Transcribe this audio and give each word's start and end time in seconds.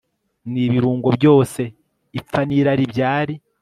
nibirungo 0.51 1.07
byose 1.17 1.61
ipfa 2.19 2.39
nirari 2.47 2.83
byari 2.93 3.33